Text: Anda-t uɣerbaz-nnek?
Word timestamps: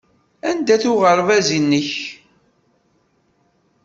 Anda-t 0.49 0.83
uɣerbaz-nnek? 0.91 1.91